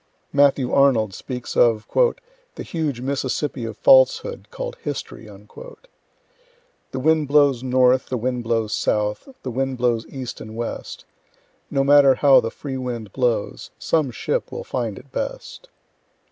[0.33, 1.85] Matthew Arnold speaks of
[2.55, 9.29] "the huge Mississippi of falsehood called History." The wind blows north, the wind blows south,
[9.43, 11.05] The wind blows east and west;
[11.69, 15.69] No matter how the free wind blows, Some ship will find it best.